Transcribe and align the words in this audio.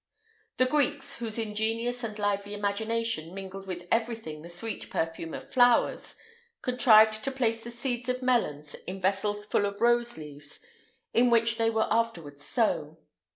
The 0.57 0.65
Greeks, 0.65 1.19
whose 1.19 1.37
ingenious 1.37 2.03
and 2.03 2.17
lively 2.17 2.55
imagination 2.55 3.35
mingled 3.35 3.67
with 3.67 3.87
everything 3.91 4.41
the 4.41 4.49
sweet 4.49 4.89
perfume 4.89 5.35
of 5.35 5.53
flowers, 5.53 6.15
contrived 6.63 7.23
to 7.23 7.29
place 7.31 7.63
the 7.63 7.69
seeds 7.69 8.09
of 8.09 8.23
melons 8.23 8.73
in 8.87 8.99
vessels 8.99 9.45
full 9.45 9.67
of 9.67 9.79
rose 9.79 10.17
leaves, 10.17 10.65
with 11.13 11.27
which 11.27 11.59
they 11.59 11.69
were 11.69 11.85
afterwards 11.91 12.43
sown. 12.43 12.97